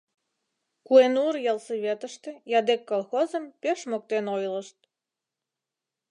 [0.87, 4.77] —Куэнур ялсоветыште Ядек колхозым пеш моктен ойлышт.